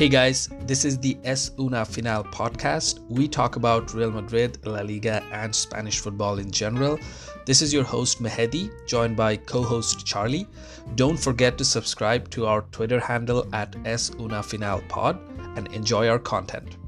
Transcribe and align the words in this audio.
Hey 0.00 0.08
guys, 0.08 0.48
this 0.62 0.86
is 0.86 0.96
the 0.96 1.18
Es 1.24 1.50
Una 1.58 1.84
Final 1.84 2.24
podcast. 2.24 3.00
We 3.10 3.28
talk 3.28 3.56
about 3.56 3.92
Real 3.92 4.10
Madrid, 4.10 4.56
La 4.64 4.80
Liga, 4.80 5.22
and 5.30 5.54
Spanish 5.54 5.98
football 5.98 6.38
in 6.38 6.50
general. 6.50 6.98
This 7.44 7.60
is 7.60 7.70
your 7.70 7.84
host 7.84 8.22
Mehdi, 8.22 8.70
joined 8.86 9.14
by 9.14 9.36
co 9.36 9.62
host 9.62 10.06
Charlie. 10.06 10.46
Don't 10.94 11.18
forget 11.18 11.58
to 11.58 11.66
subscribe 11.66 12.30
to 12.30 12.46
our 12.46 12.62
Twitter 12.72 12.98
handle 12.98 13.46
at 13.52 13.76
Es 13.84 14.10
Una 14.18 14.42
Final 14.42 14.80
Pod 14.88 15.18
and 15.58 15.68
enjoy 15.74 16.08
our 16.08 16.18
content. 16.18 16.78